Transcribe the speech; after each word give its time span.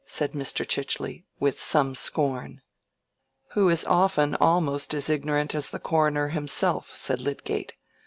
said 0.03 0.31
Mr. 0.31 0.67
Chichely, 0.67 1.25
with 1.39 1.61
some 1.61 1.93
scorn. 1.93 2.59
"Who 3.51 3.69
is 3.69 3.85
often 3.85 4.33
almost 4.37 4.95
as 4.95 5.11
ignorant 5.11 5.53
as 5.53 5.69
the 5.69 5.77
coroner 5.77 6.29
himself," 6.29 6.91
said 6.91 7.21
Lydgate. 7.21 7.73